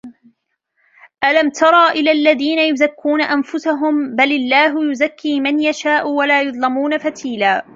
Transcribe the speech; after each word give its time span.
ألم 1.25 1.49
تر 1.49 1.87
إلى 1.89 2.11
الذين 2.11 2.59
يزكون 2.59 3.21
أنفسهم 3.21 4.15
بل 4.15 4.31
الله 4.31 4.91
يزكي 4.91 5.39
من 5.39 5.59
يشاء 5.61 6.07
ولا 6.09 6.41
يظلمون 6.41 6.97
فتيلا 6.97 7.65